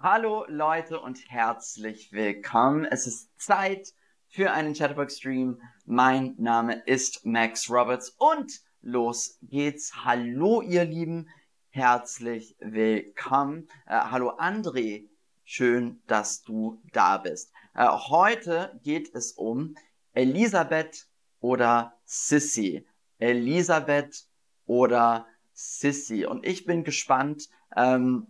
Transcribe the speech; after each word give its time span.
Hallo 0.00 0.44
Leute 0.46 1.00
und 1.00 1.28
herzlich 1.28 2.12
willkommen. 2.12 2.84
Es 2.84 3.08
ist 3.08 3.30
Zeit 3.36 3.94
für 4.28 4.52
einen 4.52 4.72
Chatterbox 4.72 5.16
Stream. 5.16 5.60
Mein 5.86 6.36
Name 6.38 6.84
ist 6.86 7.26
Max 7.26 7.68
Roberts 7.68 8.10
und 8.10 8.60
los 8.80 9.40
geht's. 9.42 10.04
Hallo 10.04 10.62
ihr 10.62 10.84
Lieben, 10.84 11.28
herzlich 11.70 12.54
willkommen. 12.60 13.68
Äh, 13.88 13.98
hallo 13.98 14.38
André, 14.38 15.08
schön, 15.42 16.00
dass 16.06 16.44
du 16.44 16.80
da 16.92 17.18
bist. 17.18 17.52
Äh, 17.74 17.88
heute 17.88 18.78
geht 18.84 19.12
es 19.16 19.32
um 19.32 19.74
Elisabeth 20.12 21.08
oder 21.40 21.98
Sissy. 22.04 22.86
Elisabeth 23.18 24.28
oder 24.64 25.26
Sissy. 25.54 26.24
Und 26.24 26.46
ich 26.46 26.66
bin 26.66 26.84
gespannt, 26.84 27.48
ähm, 27.74 28.28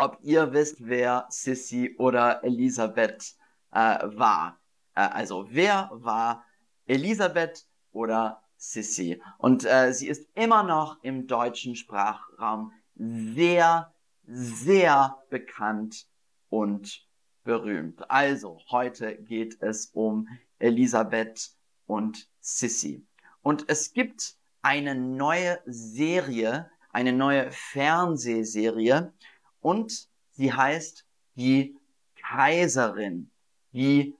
ob 0.00 0.18
ihr 0.22 0.52
wisst, 0.52 0.86
wer 0.86 1.26
Sissy 1.28 1.94
oder 1.98 2.42
Elisabeth 2.42 3.34
äh, 3.70 3.98
war. 4.16 4.58
Äh, 4.94 5.00
also 5.00 5.46
wer 5.50 5.90
war 5.92 6.44
Elisabeth 6.86 7.66
oder 7.92 8.42
Sissy? 8.56 9.20
Und 9.38 9.64
äh, 9.64 9.92
sie 9.92 10.08
ist 10.08 10.26
immer 10.34 10.62
noch 10.62 11.02
im 11.02 11.26
deutschen 11.26 11.76
Sprachraum 11.76 12.72
sehr, 12.94 13.92
sehr 14.24 15.18
bekannt 15.28 16.06
und 16.48 17.06
berühmt. 17.44 18.10
Also 18.10 18.58
heute 18.70 19.16
geht 19.16 19.60
es 19.60 19.90
um 19.92 20.28
Elisabeth 20.58 21.50
und 21.86 22.26
Sissy. 22.40 23.06
Und 23.42 23.64
es 23.68 23.92
gibt 23.92 24.36
eine 24.62 24.94
neue 24.94 25.58
Serie, 25.66 26.70
eine 26.90 27.12
neue 27.12 27.50
Fernsehserie 27.50 29.12
und 29.60 30.08
sie 30.30 30.52
heißt 30.52 31.06
die 31.36 31.76
Kaiserin. 32.16 33.30
Die 33.72 34.16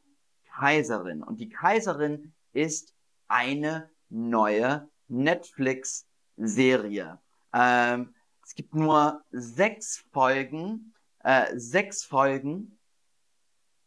Kaiserin. 0.55 1.22
Und 1.22 1.41
die 1.41 1.48
Kaiserin 1.48 2.33
ist 2.52 2.94
eine 3.28 3.88
neue 4.08 4.88
Netflix-Serie. 5.08 7.18
Ähm, 7.52 8.14
es 8.44 8.55
gibt 8.55 8.74
nur 8.74 9.22
sechs 9.30 10.05
Folgen, 10.12 10.94
äh, 11.20 11.46
sechs 11.56 12.05
Folgen. 12.05 12.78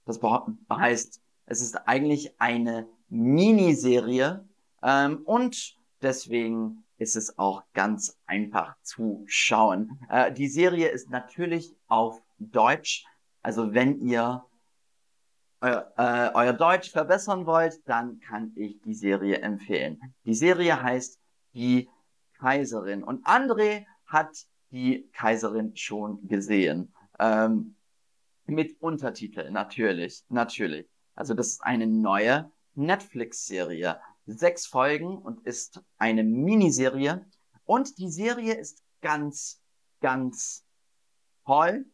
Das 0.05 0.19
heißt, 0.69 1.21
es 1.45 1.61
ist 1.61 1.75
eigentlich 1.87 2.39
eine 2.39 2.87
Miniserie 3.09 4.47
ähm, 4.81 5.21
und 5.25 5.77
Deswegen 6.03 6.82
ist 6.97 7.15
es 7.15 7.37
auch 7.37 7.63
ganz 7.73 8.17
einfach 8.25 8.75
zu 8.81 9.23
schauen. 9.27 9.99
Äh, 10.09 10.31
die 10.31 10.47
Serie 10.47 10.89
ist 10.89 11.09
natürlich 11.09 11.75
auf 11.87 12.21
Deutsch. 12.37 13.05
Also 13.41 13.73
wenn 13.73 13.99
ihr 13.99 14.45
euer, 15.61 15.93
äh, 15.97 16.31
euer 16.33 16.53
Deutsch 16.53 16.91
verbessern 16.91 17.45
wollt, 17.45 17.81
dann 17.87 18.19
kann 18.19 18.51
ich 18.55 18.81
die 18.81 18.93
Serie 18.93 19.39
empfehlen. 19.39 19.99
Die 20.25 20.33
Serie 20.33 20.81
heißt 20.81 21.19
Die 21.53 21.89
Kaiserin. 22.39 23.03
Und 23.03 23.25
André 23.25 23.85
hat 24.05 24.29
die 24.71 25.09
Kaiserin 25.13 25.75
schon 25.75 26.27
gesehen. 26.27 26.93
Ähm, 27.19 27.75
mit 28.45 28.81
Untertitel, 28.81 29.49
natürlich, 29.51 30.23
natürlich. 30.29 30.87
Also 31.15 31.33
das 31.33 31.47
ist 31.47 31.63
eine 31.63 31.87
neue 31.87 32.51
Netflix-Serie 32.75 33.99
sechs 34.25 34.65
Folgen 34.65 35.17
und 35.17 35.45
ist 35.45 35.81
eine 35.97 36.23
Miniserie. 36.23 37.25
Und 37.65 37.97
die 37.97 38.09
Serie 38.09 38.53
ist 38.55 38.83
ganz, 39.01 39.61
ganz 40.01 40.65
toll 41.45 41.85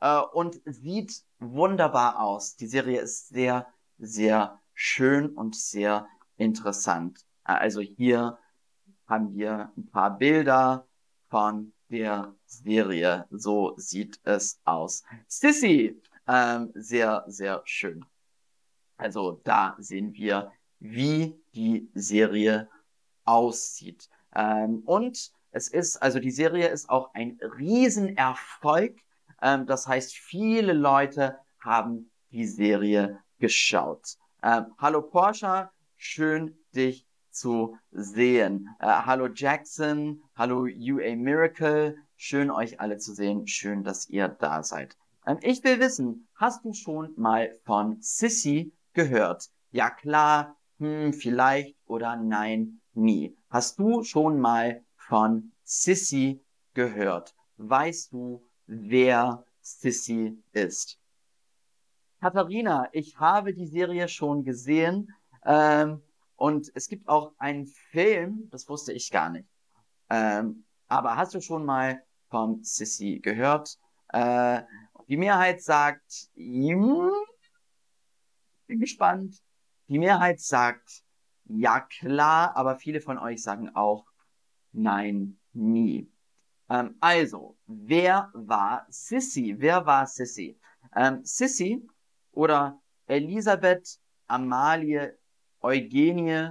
äh, 0.00 0.20
und 0.20 0.60
sieht 0.64 1.24
wunderbar 1.38 2.20
aus. 2.20 2.56
Die 2.56 2.66
Serie 2.66 3.00
ist 3.00 3.28
sehr, 3.28 3.66
sehr 3.98 4.60
schön 4.74 5.30
und 5.30 5.56
sehr 5.56 6.06
interessant. 6.36 7.24
Äh, 7.44 7.52
also 7.52 7.80
hier 7.80 8.38
haben 9.06 9.34
wir 9.34 9.72
ein 9.76 9.86
paar 9.90 10.16
Bilder 10.16 10.86
von 11.28 11.72
der 11.88 12.34
Serie. 12.46 13.26
So 13.30 13.74
sieht 13.76 14.20
es 14.22 14.60
aus. 14.64 15.02
Sissy, 15.26 16.00
ähm, 16.28 16.70
sehr, 16.74 17.24
sehr 17.26 17.62
schön. 17.64 18.04
Also 18.96 19.40
da 19.44 19.76
sehen 19.78 20.12
wir 20.14 20.52
wie 20.80 21.40
die 21.54 21.88
Serie 21.94 22.68
aussieht. 23.24 24.08
Ähm, 24.34 24.82
und 24.86 25.32
es 25.52 25.68
ist, 25.68 25.96
also 25.96 26.18
die 26.18 26.30
Serie 26.30 26.68
ist 26.68 26.88
auch 26.88 27.14
ein 27.14 27.38
Riesenerfolg. 27.58 28.98
Ähm, 29.42 29.66
das 29.66 29.86
heißt, 29.86 30.14
viele 30.14 30.72
Leute 30.72 31.38
haben 31.60 32.10
die 32.30 32.46
Serie 32.46 33.18
geschaut. 33.38 34.16
Ähm, 34.42 34.66
hallo 34.78 35.02
Porsche, 35.02 35.70
schön 35.96 36.56
dich 36.74 37.06
zu 37.30 37.76
sehen. 37.90 38.68
Äh, 38.80 38.86
hallo 38.86 39.28
Jackson, 39.32 40.22
hallo 40.34 40.62
UA 40.62 41.16
Miracle, 41.16 41.96
schön 42.16 42.50
euch 42.50 42.80
alle 42.80 42.98
zu 42.98 43.14
sehen, 43.14 43.46
schön, 43.46 43.84
dass 43.84 44.08
ihr 44.08 44.28
da 44.28 44.62
seid. 44.62 44.96
Ähm, 45.26 45.38
ich 45.42 45.62
will 45.64 45.80
wissen, 45.80 46.28
hast 46.34 46.64
du 46.64 46.72
schon 46.72 47.12
mal 47.16 47.58
von 47.64 47.98
Sissy 48.00 48.72
gehört? 48.94 49.48
Ja 49.72 49.90
klar, 49.90 50.56
hm, 50.80 51.12
vielleicht 51.12 51.76
oder 51.86 52.16
nein, 52.16 52.80
nie. 52.94 53.36
Hast 53.50 53.78
du 53.78 54.02
schon 54.02 54.40
mal 54.40 54.82
von 54.96 55.52
Sissy 55.62 56.42
gehört? 56.74 57.34
Weißt 57.58 58.12
du, 58.12 58.42
wer 58.66 59.44
Sissy 59.60 60.42
ist? 60.52 60.98
Katharina, 62.20 62.88
ich 62.92 63.18
habe 63.18 63.52
die 63.52 63.66
Serie 63.66 64.08
schon 64.08 64.42
gesehen 64.42 65.14
ähm, 65.44 66.02
und 66.36 66.70
es 66.74 66.88
gibt 66.88 67.08
auch 67.08 67.32
einen 67.38 67.66
Film, 67.66 68.48
das 68.50 68.68
wusste 68.68 68.92
ich 68.92 69.10
gar 69.10 69.30
nicht. 69.30 69.48
Ähm, 70.08 70.64
aber 70.88 71.16
hast 71.16 71.34
du 71.34 71.40
schon 71.40 71.64
mal 71.64 72.02
von 72.28 72.64
Sissy 72.64 73.20
gehört? 73.20 73.78
Äh, 74.08 74.62
die 75.08 75.18
Mehrheit 75.18 75.62
sagt, 75.62 76.30
hm, 76.34 77.10
bin 78.66 78.80
gespannt. 78.80 79.42
Die 79.90 79.98
Mehrheit 79.98 80.38
sagt 80.38 81.02
ja 81.46 81.80
klar, 81.80 82.56
aber 82.56 82.76
viele 82.76 83.00
von 83.00 83.18
euch 83.18 83.42
sagen 83.42 83.74
auch 83.74 84.06
nein, 84.70 85.40
nie. 85.52 86.08
Ähm, 86.68 86.94
also, 87.00 87.58
wer 87.66 88.30
war 88.32 88.86
Sissy? 88.88 89.56
Wer 89.58 89.86
war 89.86 90.06
Sissy? 90.06 90.60
Ähm, 90.94 91.24
Sissy 91.24 91.84
oder 92.30 92.80
Elisabeth 93.06 93.98
Amalie 94.28 95.18
Eugenie 95.60 96.50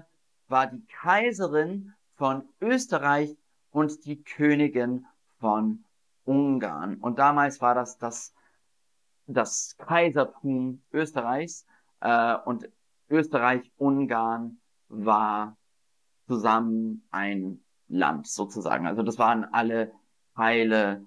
war 0.49 0.67
die 0.67 0.85
Kaiserin 0.87 1.93
von 2.15 2.43
Österreich 2.59 3.37
und 3.71 4.03
die 4.03 4.21
Königin 4.21 5.05
von 5.39 5.85
Ungarn. 6.25 6.97
Und 6.97 7.19
damals 7.19 7.61
war 7.61 7.73
das 7.73 7.97
das, 7.97 8.33
das 9.27 9.77
Kaisertum 9.77 10.83
Österreichs. 10.91 11.65
Äh, 12.01 12.35
und 12.43 12.69
Österreich-Ungarn 13.09 14.59
war 14.87 15.57
zusammen 16.27 17.07
ein 17.11 17.63
Land 17.87 18.27
sozusagen. 18.27 18.85
Also 18.85 19.03
das 19.03 19.17
waren 19.17 19.45
alle 19.45 19.91
Teile 20.35 21.05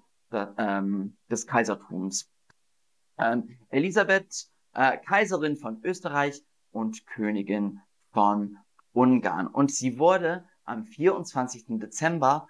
ähm, 0.57 1.17
des 1.29 1.47
Kaisertums. 1.47 2.29
Ähm, 3.17 3.57
Elisabeth, 3.69 4.47
äh, 4.73 4.97
Kaiserin 4.97 5.55
von 5.55 5.81
Österreich 5.83 6.43
und 6.71 7.05
Königin 7.07 7.79
von 8.11 8.57
Ungarn. 8.91 9.47
Und 9.47 9.71
sie 9.71 9.97
wurde 9.99 10.45
am 10.65 10.85
24. 10.85 11.79
Dezember 11.79 12.47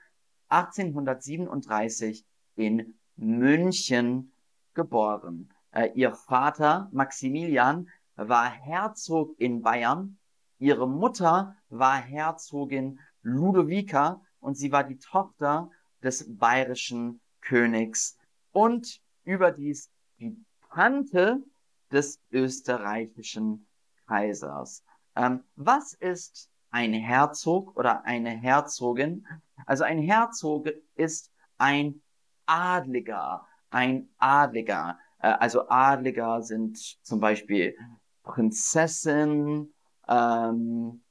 1837 0.50 2.26
in 2.56 2.96
München 3.16 4.32
geboren. 4.74 5.50
Äh, 5.72 5.92
ihr 5.96 6.14
Vater 6.14 6.90
Maximilian 6.92 7.90
war 8.16 8.50
Herzog 8.50 9.36
in 9.40 9.62
Bayern, 9.62 10.18
ihre 10.60 10.88
Mutter 10.88 11.56
war 11.70 11.98
Herzogin 11.98 13.00
Ludovica 13.22 14.22
und 14.40 14.56
sie 14.56 14.72
war 14.72 14.84
die 14.84 15.00
Tochter 15.00 15.70
des 16.02 16.26
bayerischen 16.38 17.22
Königs 17.42 18.18
und 18.52 19.02
überdies 19.24 19.90
die 20.20 20.38
Tante 20.70 21.42
des 21.92 22.20
österreichischen 22.32 23.68
Kaisers. 24.08 24.84
Ähm, 25.16 25.44
was 25.56 25.94
ist 25.94 26.50
ein 26.72 26.94
Herzog 26.94 27.76
oder 27.78 28.04
eine 28.06 28.32
Herzogin? 28.32 29.26
Also 29.66 29.84
ein 29.84 30.00
Herzog 30.00 30.70
ist 30.96 31.32
ein 31.58 32.02
Adliger, 32.46 33.48
ein 33.70 34.10
Adliger. 34.18 34.98
Äh, 35.20 35.28
also 35.28 35.68
Adliger 35.70 36.42
sind 36.42 36.78
zum 37.04 37.20
Beispiel 37.20 37.78
Prinzessin, 38.24 39.74
ähm, 40.08 41.04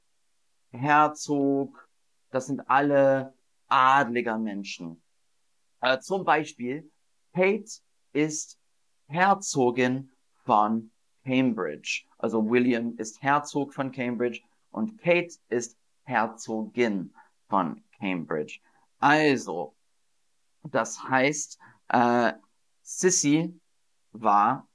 Herzog, 0.71 1.87
das 2.31 2.47
sind 2.47 2.69
alle 2.69 3.33
adliger 3.67 4.37
Menschen. 4.37 5.01
Äh, 5.81 5.99
zum 5.99 6.25
Beispiel, 6.25 6.91
Kate 7.33 7.69
ist 8.11 8.59
Herzogin 9.07 10.11
von 10.43 10.91
Cambridge. 11.23 12.03
Also 12.17 12.49
William 12.49 12.95
ist 12.97 13.21
Herzog 13.21 13.73
von 13.73 13.91
Cambridge 13.91 14.41
und 14.71 14.97
Kate 14.99 15.35
ist 15.49 15.77
Herzogin 16.03 17.13
von 17.47 17.83
Cambridge. 17.99 18.59
Also, 18.99 19.75
das 20.63 21.03
heißt, 21.03 21.59
äh, 21.89 22.33
Sissy 22.81 23.59
war, 24.11 24.67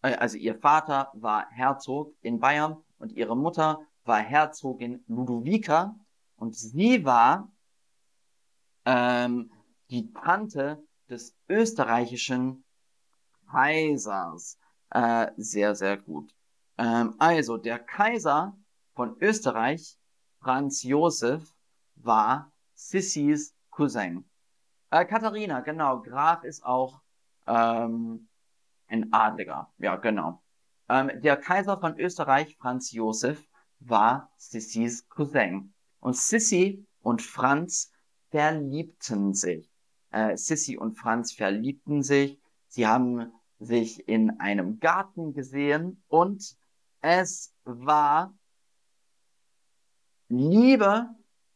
also 0.00 0.36
ihr 0.36 0.58
Vater 0.58 1.10
war 1.14 1.48
Herzog 1.50 2.14
in 2.22 2.38
Bayern 2.38 2.76
und 2.98 3.12
ihre 3.12 3.36
Mutter 3.36 3.80
war 4.04 4.18
Herzogin 4.18 5.04
Ludovica 5.06 5.94
und 6.36 6.56
sie 6.56 7.04
war 7.04 7.50
ähm, 8.84 9.50
die 9.90 10.12
Tante 10.12 10.82
des 11.08 11.34
österreichischen 11.48 12.64
Kaisers. 13.50 14.58
Äh, 14.90 15.30
sehr, 15.36 15.74
sehr 15.74 15.96
gut. 15.98 16.34
Ähm, 16.78 17.14
also, 17.18 17.56
der 17.56 17.78
Kaiser 17.78 18.56
von 18.94 19.16
Österreich, 19.20 19.98
Franz 20.40 20.82
Josef, 20.82 21.52
war 21.96 22.52
Sissys 22.74 23.54
Cousin. 23.70 24.24
Äh, 24.90 25.04
Katharina, 25.04 25.60
genau. 25.60 26.00
Graf 26.00 26.44
ist 26.44 26.64
auch 26.64 27.02
ähm, 27.46 28.27
ein 28.88 29.12
Adliger. 29.12 29.72
Ja, 29.78 29.96
genau. 29.96 30.42
Ähm, 30.88 31.10
der 31.22 31.36
Kaiser 31.36 31.78
von 31.78 31.98
Österreich, 31.98 32.56
Franz 32.56 32.92
Josef, 32.92 33.46
war 33.80 34.30
Sissys 34.36 35.08
Cousin. 35.08 35.72
Und 36.00 36.16
Sissy 36.16 36.86
und 37.00 37.22
Franz 37.22 37.92
verliebten 38.30 39.34
sich. 39.34 39.70
Äh, 40.10 40.36
Sissy 40.36 40.76
und 40.76 40.94
Franz 40.94 41.32
verliebten 41.32 42.02
sich. 42.02 42.40
Sie 42.68 42.86
haben 42.86 43.32
sich 43.58 44.08
in 44.08 44.40
einem 44.40 44.78
Garten 44.78 45.32
gesehen 45.32 46.02
und 46.08 46.56
es 47.00 47.54
war 47.64 48.34
Liebe 50.28 51.08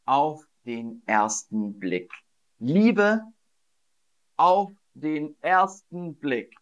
auf 0.05 0.47
den 0.65 1.03
ersten 1.07 1.79
Blick. 1.79 2.13
Liebe 2.59 3.23
auf 4.37 4.73
den 4.95 5.37
ersten 5.41 6.17
Blick. 6.17 6.55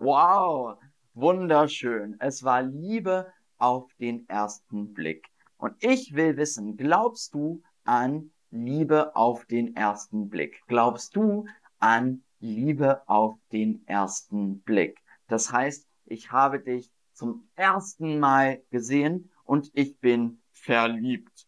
Wow, 0.00 0.78
wunderschön. 1.12 2.16
Es 2.18 2.42
war 2.42 2.62
Liebe 2.62 3.30
auf 3.58 3.92
den 4.00 4.26
ersten 4.26 4.94
Blick. 4.94 5.28
Und 5.58 5.74
ich 5.80 6.14
will 6.14 6.38
wissen, 6.38 6.78
glaubst 6.78 7.34
du 7.34 7.62
an 7.84 8.30
Liebe 8.50 9.14
auf 9.14 9.44
den 9.44 9.76
ersten 9.76 10.30
Blick? 10.30 10.62
Glaubst 10.66 11.14
du 11.14 11.44
an 11.78 12.22
Liebe 12.40 13.06
auf 13.06 13.36
den 13.52 13.86
ersten 13.86 14.62
Blick? 14.62 14.98
Das 15.26 15.52
heißt, 15.52 15.86
ich 16.06 16.32
habe 16.32 16.60
dich 16.60 16.90
zum 17.12 17.46
ersten 17.54 18.18
Mal 18.18 18.62
gesehen 18.70 19.30
und 19.44 19.70
ich 19.74 19.98
bin 19.98 20.40
verliebt. 20.52 21.46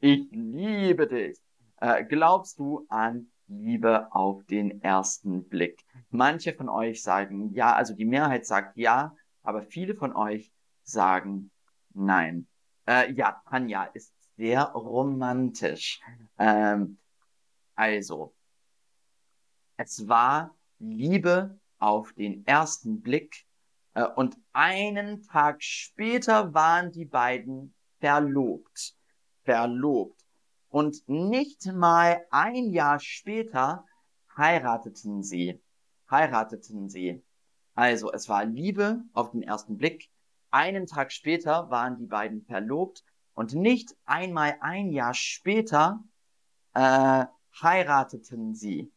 Ich 0.00 0.28
liebe 0.32 1.06
dich. 1.06 1.38
Äh, 1.80 2.04
glaubst 2.04 2.58
du 2.58 2.84
an 2.90 3.30
Liebe 3.48 4.12
auf 4.12 4.44
den 4.44 4.82
ersten 4.82 5.48
Blick? 5.48 5.84
Manche 6.10 6.54
von 6.54 6.68
euch 6.68 7.02
sagen 7.02 7.52
ja, 7.52 7.74
also 7.74 7.94
die 7.94 8.04
Mehrheit 8.04 8.46
sagt 8.46 8.76
ja, 8.76 9.14
aber 9.42 9.62
viele 9.62 9.94
von 9.94 10.14
euch 10.14 10.52
sagen 10.82 11.50
nein. 11.94 12.46
Äh, 12.86 13.12
ja, 13.12 13.42
Tanja 13.48 13.84
ist 13.84 14.12
sehr 14.36 14.62
romantisch. 14.62 16.00
Ähm, 16.38 16.98
also, 17.74 18.34
es 19.76 20.08
war 20.08 20.54
Liebe 20.78 21.58
auf 21.78 22.12
den 22.12 22.46
ersten 22.46 23.00
Blick 23.00 23.46
äh, 23.94 24.04
und 24.04 24.36
einen 24.52 25.22
Tag 25.22 25.62
später 25.62 26.54
waren 26.54 26.92
die 26.92 27.04
beiden 27.04 27.74
verlobt. 27.98 28.94
Verlobt. 29.44 30.15
Und 30.76 31.08
nicht 31.08 31.64
mal 31.72 32.26
ein 32.30 32.68
Jahr 32.70 33.00
später 33.00 33.86
heirateten 34.36 35.22
sie. 35.22 35.58
Heirateten 36.10 36.90
sie. 36.90 37.24
Also, 37.74 38.12
es 38.12 38.28
war 38.28 38.44
Liebe 38.44 39.02
auf 39.14 39.30
den 39.30 39.42
ersten 39.42 39.78
Blick. 39.78 40.10
Einen 40.50 40.86
Tag 40.86 41.12
später 41.12 41.70
waren 41.70 41.96
die 41.96 42.04
beiden 42.04 42.42
verlobt 42.42 43.04
und 43.32 43.54
nicht 43.54 43.96
einmal 44.04 44.58
ein 44.60 44.90
Jahr 44.90 45.14
später 45.14 46.04
äh, 46.74 47.24
heirateten 47.62 48.54
sie. 48.54 48.92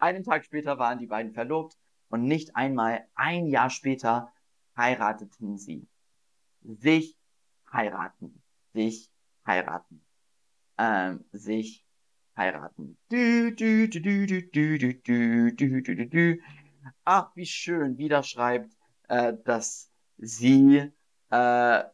Einen 0.00 0.24
Tag 0.24 0.44
später 0.44 0.80
waren 0.80 0.98
die 0.98 1.06
beiden 1.06 1.32
verlobt 1.32 1.78
und 2.08 2.24
nicht 2.24 2.56
einmal 2.56 3.06
ein 3.14 3.46
Jahr 3.46 3.70
später 3.70 4.32
heirateten 4.76 5.58
sie. 5.58 5.86
Sich 6.62 7.16
heiraten. 7.72 8.42
Sich 8.72 9.10
heiraten. 9.46 10.04
Ähm, 10.78 11.24
sich 11.32 11.84
heiraten. 12.36 12.96
Ach, 17.04 17.30
wie 17.34 17.46
schön. 17.46 17.98
Wieder 17.98 18.22
schreibt, 18.22 18.76
äh, 19.08 19.34
dass 19.44 19.90
sie 20.18 20.92
äh, 21.30 21.84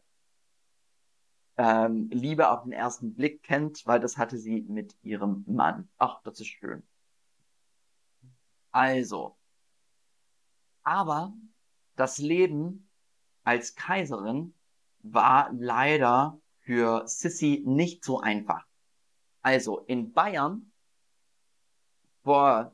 ähm, 1.57 2.09
Liebe 2.11 2.49
auf 2.49 2.63
den 2.63 2.71
ersten 2.71 3.13
Blick 3.13 3.43
kennt, 3.43 3.85
weil 3.85 3.99
das 3.99 4.17
hatte 4.17 4.37
sie 4.37 4.61
mit 4.61 4.95
ihrem 5.01 5.43
Mann. 5.47 5.89
Ach, 5.97 6.21
das 6.23 6.39
ist 6.39 6.47
schön. 6.47 6.83
Also, 8.71 9.35
aber 10.83 11.33
das 11.97 12.19
Leben 12.19 12.89
als 13.43 13.75
Kaiserin 13.75 14.53
war 14.99 15.51
leider 15.53 16.39
für 16.59 17.07
Sissy 17.07 17.63
nicht 17.65 18.05
so 18.05 18.19
einfach. 18.19 18.65
Also 19.41 19.79
in 19.79 20.13
Bayern 20.13 20.71
vor 22.23 22.73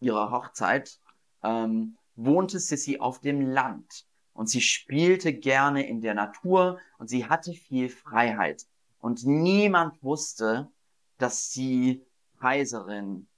ihrer 0.00 0.30
Hochzeit 0.30 1.00
ähm, 1.42 1.96
wohnte 2.14 2.58
Sissy 2.58 2.98
auf 2.98 3.20
dem 3.20 3.40
Land 3.40 4.06
und 4.32 4.48
sie 4.48 4.60
spielte 4.60 5.32
gerne 5.32 5.86
in 5.86 6.00
der 6.00 6.14
Natur 6.14 6.78
und 6.98 7.08
sie 7.08 7.26
hatte 7.26 7.52
viel 7.52 7.88
Freiheit. 7.88 8.66
Und 8.98 9.24
niemand 9.24 10.02
wusste, 10.02 10.70
dass 11.18 11.52
sie 11.52 12.04
Kaiserin 12.40 13.28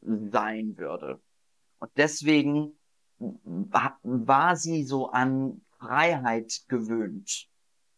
sein 0.00 0.76
würde. 0.76 1.20
Und 1.78 1.90
deswegen 1.96 2.77
war 3.18 4.56
sie 4.56 4.84
so 4.84 5.10
an 5.10 5.62
Freiheit 5.78 6.62
gewöhnt. 6.68 7.48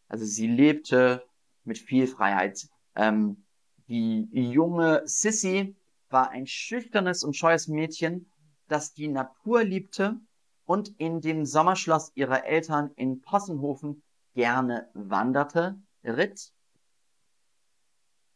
Also 0.07 0.25
sie 0.25 0.47
lebte 0.47 1.23
mit 1.63 1.77
viel 1.77 2.07
Freiheit. 2.07 2.67
Ähm, 2.95 3.45
die 3.87 4.27
junge 4.31 5.01
Sissy 5.05 5.75
war 6.09 6.29
ein 6.29 6.47
schüchternes 6.47 7.23
und 7.23 7.35
scheues 7.35 7.67
Mädchen, 7.67 8.31
das 8.67 8.93
die 8.93 9.07
Natur 9.07 9.63
liebte 9.63 10.19
und 10.65 10.93
in 10.97 11.21
dem 11.21 11.45
Sommerschloss 11.45 12.11
ihrer 12.15 12.45
Eltern 12.45 12.91
in 12.95 13.21
Possenhofen 13.21 14.03
gerne 14.33 14.89
wanderte, 14.93 15.77
ritt, 16.03 16.53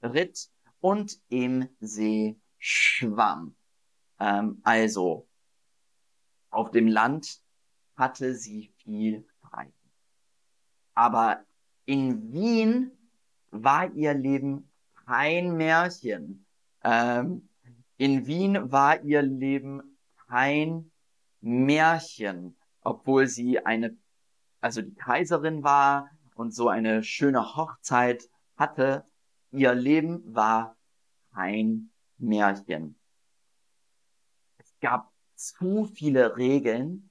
ritt 0.04 0.50
und 0.82 1.20
im 1.30 1.70
See 1.80 2.38
schwamm. 2.58 3.56
Ähm, 4.20 4.60
also 4.64 5.28
auf 6.56 6.72
dem 6.72 6.88
Land 6.88 7.42
hatte 7.96 8.34
sie 8.34 8.74
viel 8.78 9.26
frei. 9.42 9.72
Aber 10.94 11.44
in 11.86 12.32
Wien 12.32 12.92
war 13.52 13.94
ihr 13.94 14.14
Leben 14.14 14.70
kein 15.06 15.56
Märchen. 15.58 16.46
Ähm, 16.84 17.50
in 17.98 18.26
Wien 18.26 18.72
war 18.72 19.02
ihr 19.04 19.22
Leben 19.22 19.98
kein 20.28 20.92
Märchen, 21.42 22.58
obwohl 22.82 23.28
sie 23.28 23.64
eine, 23.66 23.96
also 24.62 24.82
die 24.82 24.96
Kaiserin 24.96 25.64
war 25.64 26.10
und 26.36 26.54
so 26.54 26.70
eine 26.70 27.04
schöne 27.04 27.56
Hochzeit 27.56 28.28
hatte. 28.58 29.06
Ihr 29.52 29.74
Leben 29.74 30.24
war 30.34 30.76
kein 31.34 31.92
Märchen. 32.18 32.98
Es 34.58 34.74
gab 34.80 35.15
zu 35.36 35.86
viele 35.86 36.38
Regeln, 36.38 37.10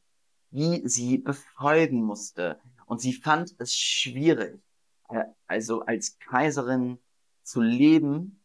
die 0.51 0.83
sie 0.89 1.19
befolgen 1.19 2.03
musste. 2.03 2.61
Und 2.87 3.01
sie 3.01 3.13
fand 3.13 3.55
es 3.59 3.75
schwierig, 3.75 4.61
äh, 5.09 5.25
also 5.47 5.83
als 5.83 6.19
Kaiserin 6.19 6.99
zu 7.43 7.61
leben. 7.61 8.41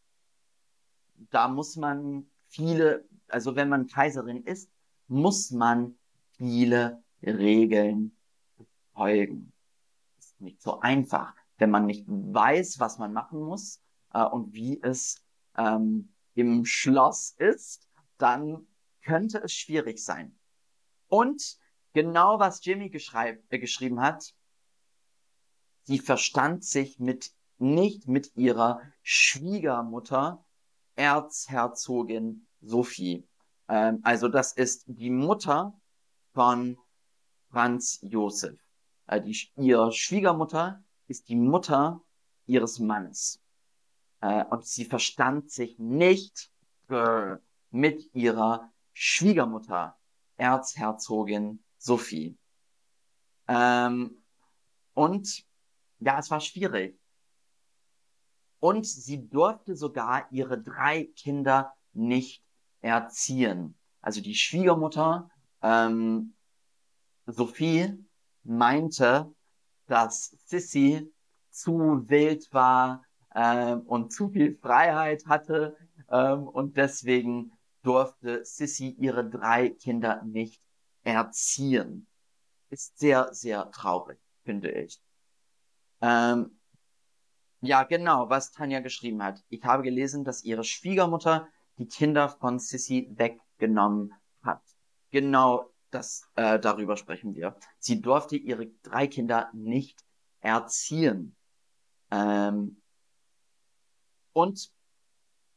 Da 1.30 1.48
muss 1.48 1.76
man 1.76 2.26
viele, 2.48 3.08
also 3.28 3.56
wenn 3.56 3.68
man 3.68 3.86
Kaiserin 3.86 4.42
ist, 4.44 4.70
muss 5.08 5.50
man 5.50 5.98
viele 6.32 7.02
Regeln 7.22 8.16
befolgen. 8.56 9.52
Ist 10.18 10.40
nicht 10.40 10.62
so 10.62 10.80
einfach. 10.80 11.34
wenn 11.58 11.70
man 11.70 11.84
nicht 11.84 12.06
weiß, 12.08 12.80
was 12.80 12.96
man 12.98 13.12
machen 13.12 13.42
muss 13.42 13.82
äh, 14.14 14.24
und 14.24 14.54
wie 14.54 14.80
es 14.82 15.22
ähm, 15.58 16.08
im 16.34 16.64
Schloss 16.64 17.34
ist, 17.36 17.86
dann 18.16 18.66
könnte 19.02 19.38
es 19.38 19.52
schwierig 19.52 20.02
sein. 20.02 20.38
Und 21.08 21.58
genau 21.92 22.38
was 22.38 22.64
Jimmy 22.64 22.86
äh, 22.86 23.58
geschrieben 23.58 24.00
hat, 24.00 24.34
sie 25.82 25.98
verstand 25.98 26.64
sich 26.64 26.98
mit 26.98 27.32
nicht 27.58 28.08
mit 28.08 28.34
ihrer 28.36 28.80
Schwiegermutter, 29.02 30.44
Erzherzogin 30.94 32.46
Sophie. 32.60 33.28
Ähm, 33.68 34.00
also 34.02 34.28
das 34.28 34.52
ist 34.52 34.84
die 34.86 35.10
Mutter 35.10 35.78
von 36.32 36.78
Franz 37.50 37.98
Josef. 38.02 38.58
Äh, 39.06 39.20
die, 39.20 39.36
ihre 39.56 39.92
Schwiegermutter 39.92 40.82
ist 41.06 41.28
die 41.28 41.36
Mutter 41.36 42.02
ihres 42.46 42.78
Mannes. 42.78 43.40
Äh, 44.20 44.44
und 44.44 44.64
sie 44.64 44.84
verstand 44.84 45.50
sich 45.50 45.78
nicht 45.78 46.50
äh, 46.88 47.36
mit 47.70 48.14
ihrer 48.14 48.70
Schwiegermutter, 48.92 49.96
Erzherzogin 50.36 51.62
Sophie. 51.78 52.36
Ähm, 53.48 54.22
und 54.94 55.44
ja, 55.98 56.18
es 56.18 56.30
war 56.30 56.40
schwierig. 56.40 56.98
Und 58.58 58.86
sie 58.86 59.28
durfte 59.28 59.74
sogar 59.74 60.30
ihre 60.30 60.60
drei 60.60 61.04
Kinder 61.16 61.72
nicht 61.92 62.44
erziehen. 62.80 63.78
Also 64.02 64.20
die 64.20 64.34
Schwiegermutter 64.34 65.30
ähm, 65.62 66.34
Sophie 67.26 68.04
meinte, 68.42 69.34
dass 69.86 70.36
Sissy 70.46 71.12
zu 71.50 72.08
wild 72.08 72.52
war 72.52 73.04
ähm, 73.34 73.80
und 73.82 74.12
zu 74.12 74.30
viel 74.30 74.56
Freiheit 74.56 75.26
hatte 75.26 75.76
ähm, 76.08 76.46
und 76.48 76.76
deswegen 76.76 77.52
durfte 77.82 78.44
Sissy 78.44 78.90
ihre 78.98 79.28
drei 79.28 79.70
Kinder 79.70 80.22
nicht 80.22 80.62
erziehen. 81.02 82.06
Ist 82.68 82.98
sehr, 82.98 83.32
sehr 83.32 83.70
traurig, 83.70 84.18
finde 84.44 84.70
ich. 84.70 85.00
Ähm, 86.00 86.58
ja, 87.60 87.82
genau, 87.82 88.30
was 88.30 88.52
Tanja 88.52 88.80
geschrieben 88.80 89.22
hat. 89.22 89.42
Ich 89.48 89.62
habe 89.64 89.82
gelesen, 89.82 90.24
dass 90.24 90.44
ihre 90.44 90.64
Schwiegermutter 90.64 91.48
die 91.78 91.88
Kinder 91.88 92.28
von 92.28 92.58
Sissy 92.58 93.10
weggenommen 93.16 94.14
hat. 94.42 94.62
Genau 95.10 95.70
das, 95.90 96.28
äh, 96.36 96.58
darüber 96.58 96.96
sprechen 96.96 97.34
wir. 97.34 97.56
Sie 97.78 98.00
durfte 98.00 98.36
ihre 98.36 98.68
drei 98.82 99.06
Kinder 99.06 99.50
nicht 99.52 100.04
erziehen. 100.40 101.36
Ähm, 102.10 102.80
und 104.32 104.72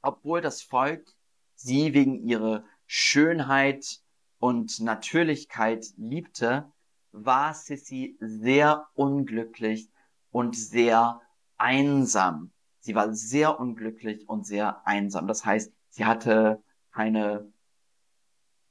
obwohl 0.01 0.42
das 0.42 0.62
Volk 0.62 1.15
sie 1.63 1.93
wegen 1.93 2.27
ihrer 2.27 2.63
Schönheit 2.86 4.01
und 4.39 4.79
Natürlichkeit 4.82 5.86
liebte, 5.98 6.72
war 7.12 7.53
Sissy 7.53 8.17
sehr 8.20 8.88
unglücklich 8.93 9.89
und 10.32 10.55
sehr 10.55 11.22
einsam. 11.58 12.51
Sie 12.79 12.96
war 12.96 13.13
sehr 13.13 13.60
unglücklich 13.60 14.27
und 14.27 14.46
sehr 14.46 14.86
einsam. 14.86 15.27
Das 15.27 15.46
heißt, 15.46 15.72
sie 15.89 16.05
hatte 16.05 16.62
keine 16.91 17.51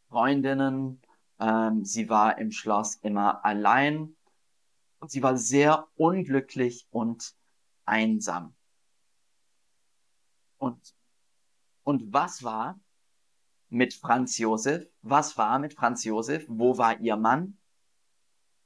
Freundinnen, 0.08 1.00
ähm, 1.40 1.84
sie 1.84 2.10
war 2.10 2.36
im 2.36 2.52
Schloss 2.52 2.96
immer 2.96 3.44
allein 3.44 4.14
und 5.00 5.10
sie 5.10 5.22
war 5.22 5.38
sehr 5.38 5.88
unglücklich 5.96 6.86
und 6.90 7.34
einsam. 7.86 8.54
Und, 10.58 10.94
und 11.84 12.12
was 12.12 12.42
war 12.42 12.78
mit 13.68 13.94
Franz 13.94 14.38
Josef? 14.38 14.86
Was 15.02 15.38
war 15.38 15.58
mit 15.58 15.74
Franz 15.74 16.04
Josef? 16.04 16.44
Wo 16.48 16.78
war 16.78 17.00
ihr 17.00 17.16
Mann? 17.16 17.58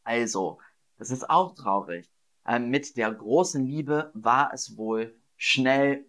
Also, 0.04 0.60
das 0.98 1.10
ist 1.10 1.28
auch 1.28 1.54
traurig. 1.54 2.10
Ähm, 2.46 2.70
mit 2.70 2.96
der 2.96 3.12
großen 3.12 3.64
Liebe 3.64 4.10
war 4.14 4.52
es 4.52 4.76
wohl 4.76 5.18
schnell 5.36 6.06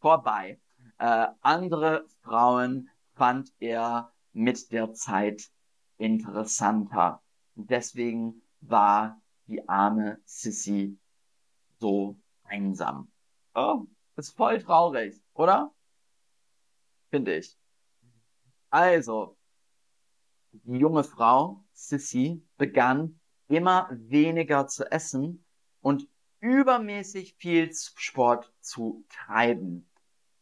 vorbei. 0.00 0.60
Äh, 0.98 1.28
andere 1.40 2.06
Frauen 2.22 2.90
fand 3.14 3.52
er 3.60 4.12
mit 4.32 4.72
der 4.72 4.92
Zeit 4.92 5.50
interessanter. 5.96 7.22
deswegen 7.54 8.42
war 8.60 9.20
die 9.46 9.68
arme 9.68 10.20
Sissy 10.24 10.98
so 11.78 12.16
einsam. 12.44 13.10
Oh, 13.54 13.86
ist 14.16 14.36
voll 14.36 14.60
traurig, 14.60 15.22
oder? 15.34 15.72
Finde 17.10 17.36
ich. 17.36 17.56
Also, 18.70 19.36
die 20.52 20.78
junge 20.78 21.04
Frau, 21.04 21.64
Sissy, 21.72 22.42
begann 22.56 23.20
immer 23.48 23.88
weniger 23.92 24.66
zu 24.66 24.90
essen 24.90 25.44
und 25.80 26.08
übermäßig 26.40 27.36
viel 27.38 27.72
Sport 27.72 28.52
zu 28.60 29.04
treiben. 29.08 29.88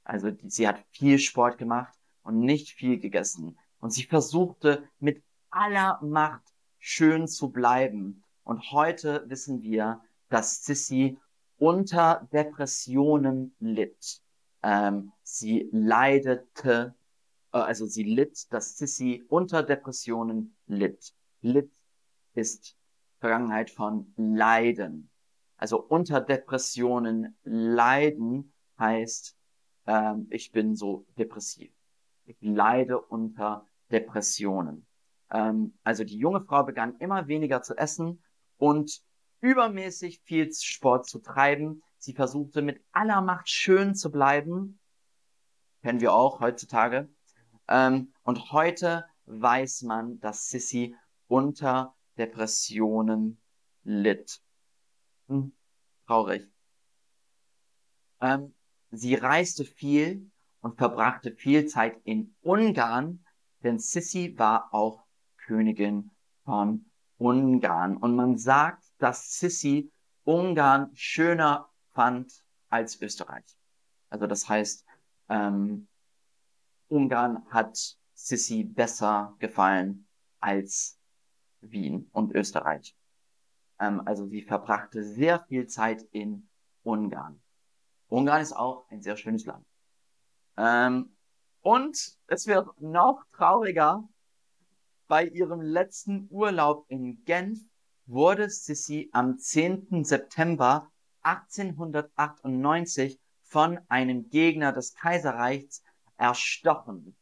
Also 0.04 0.30
die, 0.30 0.50
sie 0.50 0.66
hat 0.66 0.84
viel 0.90 1.18
Sport 1.18 1.58
gemacht 1.58 1.94
und 2.22 2.40
nicht 2.40 2.70
viel 2.70 2.98
gegessen. 2.98 3.58
Und 3.78 3.92
sie 3.92 4.04
versuchte 4.04 4.88
mit 4.98 5.22
aller 5.50 6.00
Macht 6.02 6.42
schön 6.78 7.28
zu 7.28 7.50
bleiben. 7.50 8.24
Und 8.44 8.72
heute 8.72 9.24
wissen 9.28 9.62
wir, 9.62 10.00
dass 10.28 10.64
Sissy 10.64 11.18
unter 11.58 12.28
Depressionen 12.32 13.54
litt. 13.60 14.20
Ähm, 14.62 15.12
sie 15.22 15.68
leidete, 15.72 16.94
äh, 17.52 17.58
also 17.58 17.86
sie 17.86 18.04
litt, 18.04 18.52
dass 18.52 18.78
Sissy 18.78 19.24
unter 19.28 19.62
Depressionen 19.62 20.56
litt. 20.66 21.14
Litt 21.40 21.72
ist 22.34 22.76
Vergangenheit 23.18 23.70
von 23.70 24.12
Leiden. 24.16 25.10
Also 25.56 25.80
unter 25.80 26.20
Depressionen 26.20 27.36
leiden 27.44 28.52
heißt, 28.78 29.36
ähm, 29.86 30.26
ich 30.30 30.50
bin 30.52 30.74
so 30.74 31.06
depressiv. 31.18 31.72
Ich 32.24 32.36
leide 32.40 33.00
unter 33.00 33.66
Depressionen. 33.90 34.86
Ähm, 35.30 35.78
also 35.84 36.04
die 36.04 36.18
junge 36.18 36.40
Frau 36.40 36.64
begann 36.64 36.96
immer 36.98 37.28
weniger 37.28 37.62
zu 37.62 37.76
essen 37.76 38.22
und 38.58 39.02
übermäßig 39.40 40.20
viel 40.24 40.52
Sport 40.52 41.06
zu 41.06 41.18
treiben. 41.20 41.82
Sie 42.02 42.14
versuchte 42.14 42.62
mit 42.62 42.84
aller 42.90 43.20
Macht 43.20 43.48
schön 43.48 43.94
zu 43.94 44.10
bleiben. 44.10 44.80
Kennen 45.82 46.00
wir 46.00 46.12
auch 46.12 46.40
heutzutage. 46.40 47.08
Ähm, 47.68 48.12
und 48.24 48.50
heute 48.50 49.06
weiß 49.26 49.82
man, 49.82 50.18
dass 50.18 50.48
Sissy 50.48 50.96
unter 51.28 51.94
Depressionen 52.18 53.40
litt. 53.84 54.42
Hm, 55.28 55.52
traurig. 56.08 56.50
Ähm, 58.20 58.52
sie 58.90 59.14
reiste 59.14 59.64
viel 59.64 60.28
und 60.60 60.78
verbrachte 60.78 61.30
viel 61.30 61.66
Zeit 61.66 62.00
in 62.02 62.34
Ungarn, 62.40 63.24
denn 63.62 63.78
Sissi 63.78 64.36
war 64.36 64.74
auch 64.74 65.04
Königin 65.36 66.10
von 66.42 66.84
Ungarn. 67.18 67.96
Und 67.96 68.16
man 68.16 68.38
sagt, 68.38 68.82
dass 68.98 69.38
Sissi 69.38 69.92
Ungarn 70.24 70.90
schöner 70.94 71.68
fand 71.92 72.44
als 72.68 73.00
Österreich. 73.00 73.44
Also 74.08 74.26
das 74.26 74.48
heißt, 74.48 74.84
ähm, 75.28 75.88
Ungarn 76.88 77.46
hat 77.50 77.96
Sissi 78.14 78.64
besser 78.64 79.34
gefallen 79.38 80.06
als 80.40 80.98
Wien 81.60 82.08
und 82.12 82.34
Österreich. 82.34 82.94
Ähm, 83.78 84.02
also 84.04 84.26
sie 84.26 84.42
verbrachte 84.42 85.02
sehr 85.02 85.40
viel 85.44 85.66
Zeit 85.66 86.02
in 86.12 86.48
Ungarn. 86.82 87.40
Ungarn 88.08 88.42
ist 88.42 88.52
auch 88.52 88.86
ein 88.90 89.00
sehr 89.00 89.16
schönes 89.16 89.46
Land. 89.46 89.66
Ähm, 90.56 91.16
und 91.62 92.18
es 92.26 92.46
wird 92.46 92.68
noch 92.80 93.24
trauriger. 93.32 94.06
Bei 95.08 95.26
ihrem 95.26 95.60
letzten 95.62 96.28
Urlaub 96.30 96.84
in 96.88 97.24
Genf 97.24 97.60
wurde 98.06 98.50
Sissi 98.50 99.08
am 99.12 99.38
10. 99.38 100.04
September 100.04 100.91
1898 101.22 103.20
von 103.42 103.78
einem 103.88 104.28
Gegner 104.30 104.72
des 104.72 104.94
Kaiserreichs 104.94 105.82
erstochen. 106.16 107.14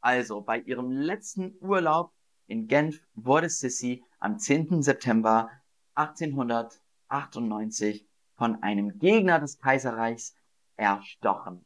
Also, 0.00 0.40
bei 0.42 0.60
ihrem 0.60 0.90
letzten 0.90 1.56
Urlaub 1.60 2.12
in 2.46 2.66
Genf 2.66 2.98
wurde 3.14 3.50
Sissy 3.50 4.02
am 4.18 4.38
10. 4.38 4.82
September 4.82 5.50
1898 5.94 8.06
von 8.36 8.62
einem 8.62 8.98
Gegner 8.98 9.40
des 9.40 9.58
Kaiserreichs 9.58 10.36
erstochen. 10.76 11.64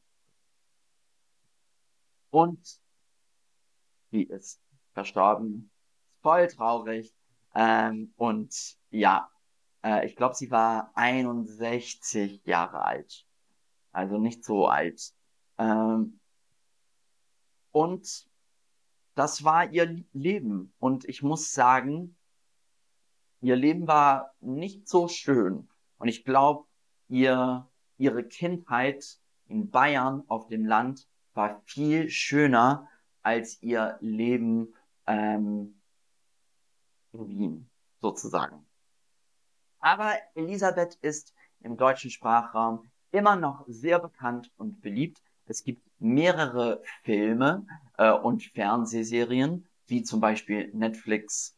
Und 2.30 2.80
sie 4.10 4.22
ist 4.22 4.60
verstorben. 4.94 5.70
Voll 6.22 6.48
traurig. 6.48 7.14
Ähm, 7.54 8.12
und 8.16 8.76
ja, 8.90 9.30
äh, 9.84 10.06
ich 10.06 10.16
glaube, 10.16 10.34
sie 10.34 10.50
war 10.50 10.90
61 10.94 12.44
Jahre 12.44 12.84
alt. 12.84 13.26
Also 13.92 14.18
nicht 14.18 14.44
so 14.44 14.66
alt. 14.66 15.12
Ähm, 15.58 16.18
und 17.70 18.26
das 19.14 19.44
war 19.44 19.70
ihr 19.70 20.04
Leben. 20.12 20.72
Und 20.78 21.04
ich 21.04 21.22
muss 21.22 21.52
sagen, 21.52 22.16
ihr 23.40 23.56
Leben 23.56 23.86
war 23.86 24.34
nicht 24.40 24.88
so 24.88 25.08
schön. 25.08 25.68
Und 25.98 26.08
ich 26.08 26.24
glaube, 26.24 26.66
ihr, 27.08 27.68
ihre 27.98 28.24
Kindheit 28.24 29.18
in 29.46 29.70
Bayern 29.70 30.24
auf 30.28 30.48
dem 30.48 30.64
Land 30.64 31.06
war 31.34 31.60
viel 31.66 32.08
schöner 32.08 32.88
als 33.22 33.62
ihr 33.62 33.98
Leben 34.00 34.74
ähm, 35.06 35.81
in 37.12 37.28
Wien, 37.28 37.70
sozusagen. 38.00 38.66
Aber 39.78 40.14
Elisabeth 40.34 40.94
ist 41.02 41.34
im 41.60 41.76
deutschen 41.76 42.10
Sprachraum 42.10 42.90
immer 43.10 43.36
noch 43.36 43.64
sehr 43.66 43.98
bekannt 43.98 44.50
und 44.56 44.80
beliebt. 44.80 45.22
Es 45.46 45.64
gibt 45.64 45.82
mehrere 45.98 46.82
Filme 47.02 47.66
äh, 47.98 48.10
und 48.10 48.42
Fernsehserien, 48.42 49.68
wie 49.86 50.02
zum 50.02 50.20
Beispiel 50.20 50.70
Netflix, 50.72 51.56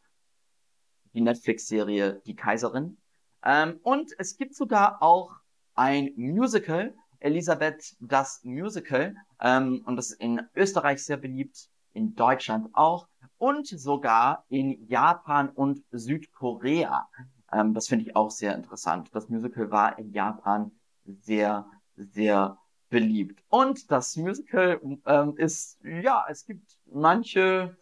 die 1.13 1.21
Netflix-Serie 1.21 2.21
Die 2.25 2.35
Kaiserin. 2.35 2.97
Ähm, 3.43 3.79
und 3.83 4.11
es 4.17 4.37
gibt 4.37 4.55
sogar 4.55 5.01
auch 5.01 5.31
ein 5.75 6.11
Musical, 6.15 6.95
Elisabeth 7.19 7.95
das 7.99 8.43
Musical, 8.43 9.15
ähm, 9.39 9.83
und 9.85 9.95
das 9.95 10.11
ist 10.11 10.19
in 10.19 10.41
Österreich 10.55 11.03
sehr 11.03 11.17
beliebt, 11.17 11.69
in 11.95 12.15
Deutschland 12.15 12.69
auch 12.73 13.07
und 13.37 13.67
sogar 13.67 14.45
in 14.49 14.87
Japan 14.87 15.49
und 15.49 15.83
Südkorea. 15.91 17.09
Ähm, 17.51 17.73
das 17.73 17.87
finde 17.87 18.05
ich 18.05 18.15
auch 18.15 18.31
sehr 18.31 18.55
interessant. 18.55 19.09
Das 19.13 19.29
Musical 19.29 19.71
war 19.71 19.97
in 19.97 20.11
Japan 20.11 20.71
sehr, 21.05 21.65
sehr 21.95 22.57
beliebt. 22.89 23.43
Und 23.49 23.91
das 23.91 24.15
Musical 24.15 24.79
ähm, 25.05 25.37
ist, 25.37 25.79
ja, 25.83 26.25
es 26.29 26.45
gibt 26.45 26.77
manche 26.85 27.75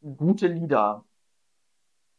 gute 0.00 0.46
Lieder 0.46 1.04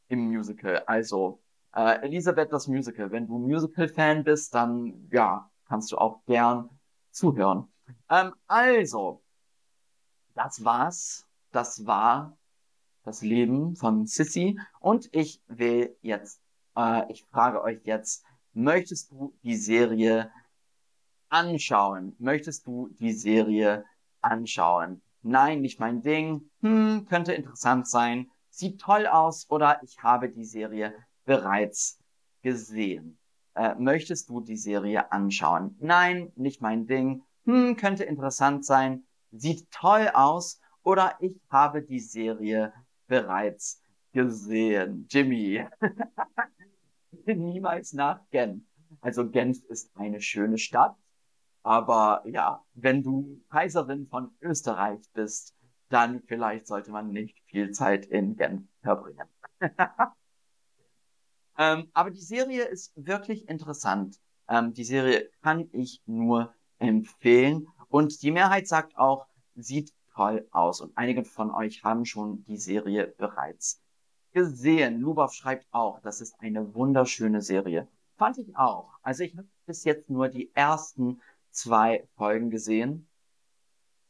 im 0.09 0.27
Musical. 0.27 0.83
Also, 0.85 1.41
äh, 1.75 2.01
Elisabeth 2.01 2.51
das 2.51 2.67
Musical. 2.67 3.11
Wenn 3.11 3.27
du 3.27 3.37
Musical-Fan 3.37 4.23
bist, 4.23 4.53
dann, 4.53 5.07
ja, 5.11 5.49
kannst 5.65 5.91
du 5.91 5.97
auch 5.97 6.23
gern 6.25 6.69
zuhören. 7.11 7.67
Ähm, 8.09 8.33
also, 8.47 9.21
das 10.38 10.63
war's. 10.63 11.25
Das 11.51 11.86
war 11.86 12.38
das 13.03 13.22
Leben 13.22 13.75
von 13.75 14.06
Sissy. 14.06 14.60
Und 14.79 15.10
ich 15.13 15.41
will 15.48 15.96
jetzt, 16.01 16.41
äh, 16.75 17.12
ich 17.12 17.25
frage 17.25 17.62
euch 17.62 17.79
jetzt, 17.84 18.24
möchtest 18.53 19.12
du 19.12 19.34
die 19.44 19.56
Serie 19.56 20.32
anschauen? 21.29 22.15
Möchtest 22.20 22.67
du 22.67 22.89
die 23.00 23.13
Serie 23.13 23.86
anschauen? 24.22 25.01
Nein, 25.24 25.62
nicht 25.62 25.79
mein 25.79 26.01
Ding. 26.01 26.50
Hm, 26.62 27.08
könnte 27.10 27.34
interessant 27.34 27.88
sein. 27.88 28.29
Sieht 28.50 28.79
toll 28.79 29.08
aus 29.08 29.50
oder 29.50 29.82
ich 29.84 30.03
habe 30.03 30.29
die 30.29 30.46
Serie 30.46 30.94
bereits 31.25 32.00
gesehen. 32.44 33.17
Äh, 33.56 33.75
möchtest 33.75 34.29
du 34.29 34.41
die 34.41 34.58
Serie 34.58 35.12
anschauen? 35.12 35.75
Nein, 35.79 36.32
nicht 36.36 36.62
mein 36.62 36.86
Ding. 36.86 37.24
Hm, 37.46 37.75
könnte 37.75 38.03
interessant 38.03 38.65
sein. 38.65 39.06
Sieht 39.31 39.69
toll 39.72 40.10
aus 40.13 40.60
oder 40.84 41.15
ich 41.19 41.39
habe 41.50 41.81
die 41.81 42.00
Serie 42.00 42.74
bereits 43.07 43.81
gesehen. 44.13 45.07
Jimmy. 45.09 45.66
Niemals 47.25 47.94
nach 47.94 48.22
Genf. 48.31 48.63
Also 49.01 49.29
Genf 49.29 49.63
ist 49.66 49.92
eine 49.96 50.22
schöne 50.22 50.57
Stadt. 50.57 50.96
Aber 51.63 52.24
ja, 52.25 52.63
wenn 52.74 53.03
du 53.03 53.42
Kaiserin 53.50 54.07
von 54.07 54.31
Österreich 54.42 55.01
bist, 55.13 55.53
dann 55.90 56.22
vielleicht 56.24 56.68
sollte 56.68 56.92
man 56.92 57.09
nicht 57.09 57.37
viel 57.46 57.72
Zeit 57.72 58.05
in 58.05 58.37
Genf 58.37 58.63
verbringen. 58.81 59.27
ähm, 61.57 61.90
aber 61.94 62.11
die 62.11 62.22
Serie 62.22 62.63
ist 62.63 62.94
wirklich 62.96 63.50
interessant. 63.50 64.18
Ähm, 64.48 64.74
die 64.74 64.83
Serie 64.83 65.29
kann 65.42 65.70
ich 65.74 66.01
nur 66.05 66.53
empfehlen. 66.79 67.68
Und 67.89 68.21
die 68.21 68.31
Mehrheit 68.31 68.67
sagt 68.67 68.97
auch, 68.97 69.27
sieht 69.55 69.93
toll 70.13 70.47
aus. 70.51 70.81
Und 70.81 70.97
einige 70.97 71.23
von 71.23 71.51
euch 71.51 71.83
haben 71.83 72.05
schon 72.05 72.43
die 72.45 72.57
Serie 72.57 73.07
bereits 73.17 73.81
gesehen. 74.33 75.00
Lubov 75.00 75.33
schreibt 75.33 75.67
auch, 75.71 76.00
das 76.01 76.21
ist 76.21 76.39
eine 76.39 76.73
wunderschöne 76.75 77.41
Serie. 77.41 77.87
Fand 78.17 78.37
ich 78.37 78.55
auch. 78.57 78.91
Also 79.01 79.23
ich 79.23 79.37
habe 79.37 79.47
bis 79.65 79.83
jetzt 79.83 80.09
nur 80.09 80.27
die 80.27 80.51
ersten 80.53 81.21
zwei 81.51 82.07
Folgen 82.15 82.50
gesehen. 82.50 83.07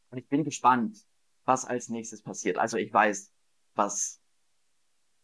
Und 0.09 0.17
ich 0.17 0.27
bin 0.27 0.43
gespannt, 0.43 1.05
was 1.45 1.65
als 1.65 1.89
nächstes 1.89 2.21
passiert. 2.21 2.57
Also 2.57 2.77
ich 2.77 2.93
weiß, 2.93 3.31
was, 3.75 4.21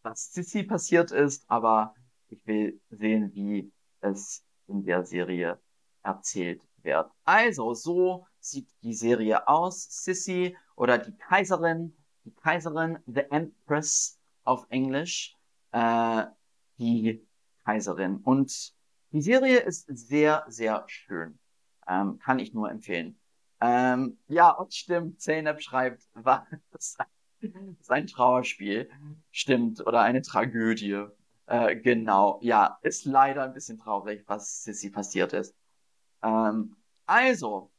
was 0.04 0.34
Sissy 0.34 0.64
passiert 0.64 1.12
ist, 1.12 1.44
aber 1.50 1.96
ich 2.28 2.46
will 2.46 2.82
sehen, 2.90 3.34
wie 3.34 3.72
es 4.02 4.44
in 4.68 4.84
der 4.84 5.06
Serie 5.06 5.60
erzählt 6.04 6.62
wird. 6.84 7.12
Also, 7.24 7.74
so 7.74 8.26
sieht 8.40 8.70
die 8.82 8.94
Serie 8.94 9.48
aus. 9.48 9.88
Sissy 9.90 10.56
oder 10.76 10.98
die 10.98 11.16
Kaiserin, 11.18 11.96
die 12.26 12.32
Kaiserin, 12.32 13.00
The 13.06 13.22
Empress 13.32 14.20
auf 14.44 14.66
Englisch, 14.70 15.38
äh, 15.72 16.26
die 16.78 17.26
Kaiserin. 17.66 18.18
Und 18.18 18.74
die 19.12 19.22
Serie 19.22 19.60
ist 19.60 19.86
sehr, 19.88 20.44
sehr 20.48 20.84
schön. 20.88 21.40
Ähm, 21.88 22.20
kann 22.20 22.40
ich 22.40 22.54
nur 22.54 22.70
empfehlen. 22.70 23.20
Ähm, 23.62 24.18
ja, 24.28 24.50
und 24.52 24.74
stimmt, 24.74 25.22
Zeynep 25.22 25.62
schreibt, 25.62 26.04
war 26.14 26.48
sein 27.80 28.08
Trauerspiel. 28.08 28.90
Stimmt, 29.32 29.86
oder 29.86 30.02
eine 30.02 30.22
Tragödie. 30.22 31.06
Äh, 31.46 31.76
genau, 31.78 32.40
ja, 32.42 32.78
ist 32.82 33.06
leider 33.06 33.44
ein 33.44 33.54
bisschen 33.54 33.78
traurig, 33.78 34.24
was 34.28 34.64
Sissy 34.64 34.90
passiert 34.90 35.34
ist. 35.34 35.56
Ähm, 36.24 36.76
also, 37.06 37.70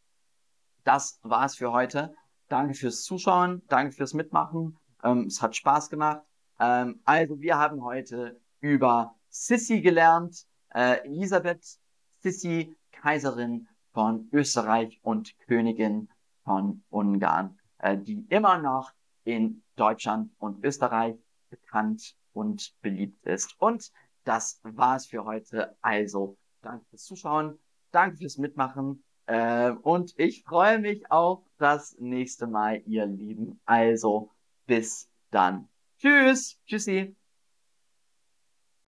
das 0.84 1.18
war's 1.22 1.56
für 1.56 1.72
heute. 1.72 2.14
Danke 2.48 2.74
fürs 2.74 3.02
Zuschauen, 3.02 3.62
danke 3.68 3.92
fürs 3.92 4.14
Mitmachen. 4.14 4.78
Ähm, 5.02 5.26
es 5.26 5.42
hat 5.42 5.56
Spaß 5.56 5.90
gemacht. 5.90 6.20
Ähm, 6.60 7.00
also, 7.04 7.40
wir 7.40 7.58
haben 7.58 7.82
heute 7.82 8.40
über 8.60 9.14
Sissi 9.28 9.80
gelernt. 9.80 10.46
Äh, 10.68 11.04
Elisabeth 11.04 11.78
Sissi, 12.20 12.76
Kaiserin 12.92 13.68
von 13.92 14.28
Österreich 14.32 15.00
und 15.02 15.38
Königin 15.40 16.08
von 16.44 16.82
Ungarn, 16.90 17.58
äh, 17.78 17.96
die 17.96 18.26
immer 18.28 18.58
noch 18.58 18.92
in 19.24 19.62
Deutschland 19.76 20.30
und 20.38 20.64
Österreich 20.64 21.16
bekannt 21.48 22.14
und 22.32 22.74
beliebt 22.82 23.24
ist. 23.26 23.54
Und 23.58 23.90
das 24.24 24.60
war's 24.62 25.06
für 25.06 25.24
heute. 25.24 25.76
Also, 25.80 26.36
danke 26.62 26.84
fürs 26.86 27.04
Zuschauen. 27.04 27.58
Danke 27.94 28.16
fürs 28.16 28.38
Mitmachen. 28.38 29.04
Äh, 29.26 29.70
und 29.70 30.14
ich 30.18 30.42
freue 30.42 30.78
mich 30.78 31.10
auf 31.10 31.42
das 31.58 31.96
nächste 31.98 32.46
Mal, 32.46 32.82
ihr 32.86 33.06
Lieben. 33.06 33.60
Also 33.64 34.30
bis 34.66 35.08
dann. 35.30 35.68
Tschüss. 35.98 36.58
Tschüssi. 36.66 37.14